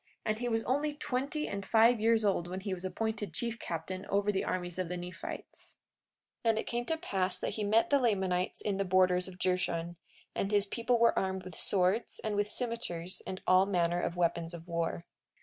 [0.25, 4.07] And he was only twenty and five years old when he was appointed chief captain
[4.07, 5.77] over the armies of the Nephites.
[6.43, 9.37] 43:18 And it came to pass that he met the Lamanites in the borders of
[9.37, 9.97] Jershon,
[10.33, 14.55] and his people were armed with swords, and with cimeters, and all manner of weapons
[14.55, 15.05] of war.